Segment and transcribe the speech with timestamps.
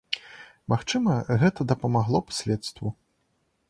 [0.73, 1.13] Магчыма,
[1.43, 2.87] гэта дапамагло б следству!